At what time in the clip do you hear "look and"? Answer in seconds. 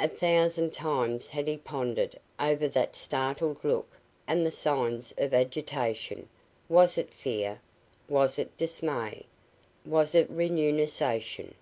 3.62-4.46